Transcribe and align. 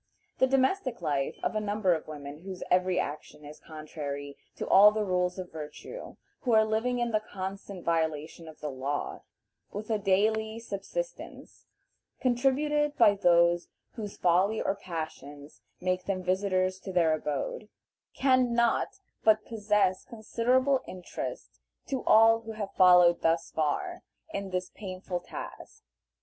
The 0.39 0.47
domestic 0.47 0.99
life 1.03 1.37
of 1.43 1.53
a 1.55 1.59
number 1.61 1.93
of 1.93 2.07
women 2.07 2.39
whose 2.39 2.63
every 2.71 2.99
action 2.99 3.45
is 3.45 3.59
contrary 3.59 4.35
to 4.55 4.67
all 4.67 4.89
the 4.91 5.05
rules 5.05 5.37
of 5.37 5.51
virtue, 5.51 6.15
who 6.39 6.53
are 6.53 6.65
living 6.65 6.97
in 6.97 7.11
the 7.11 7.19
constant 7.19 7.85
violation 7.85 8.47
of 8.47 8.61
the 8.61 8.71
law, 8.71 9.21
with 9.71 9.91
a 9.91 9.99
daily 9.99 10.57
subsistence 10.57 11.67
contributed 12.19 12.97
by 12.97 13.13
those 13.13 13.67
whose 13.91 14.17
folly 14.17 14.59
or 14.59 14.73
passions 14.73 15.61
make 15.79 16.05
them 16.05 16.23
visitors 16.23 16.79
to 16.79 16.91
their 16.91 17.13
abode, 17.13 17.69
can 18.15 18.55
not 18.55 18.99
but 19.23 19.45
possess 19.45 20.03
considerable 20.03 20.81
interest 20.87 21.59
to 21.85 22.03
all 22.05 22.39
who 22.41 22.53
have 22.53 22.73
followed 22.73 23.21
thus 23.21 23.51
far 23.51 24.01
in 24.33 24.49
this 24.49 24.71
painful 24.71 25.19
task. 25.19 25.83